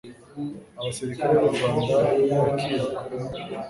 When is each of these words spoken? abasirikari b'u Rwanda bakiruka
abasirikari 0.79 1.33
b'u 1.41 1.51
Rwanda 1.55 1.93
bakiruka 2.45 3.01